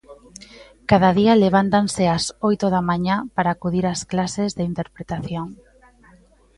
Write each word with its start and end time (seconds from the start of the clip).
Cada 0.89 1.09
día 1.19 1.39
levántanse 1.43 2.03
ás 2.17 2.25
oito 2.49 2.65
da 2.73 2.81
mañá 2.89 3.15
para 3.35 3.49
acudir 3.51 3.85
ás 3.93 4.01
clases 4.11 4.49
de 4.57 4.63
interpretación. 4.71 5.47